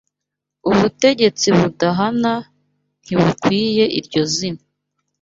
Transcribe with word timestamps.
Ubutegetsi 0.69 1.47
budahana 1.57 2.33
ntibukwiye 3.03 3.83
iryo 3.99 4.21
zina 4.33 4.63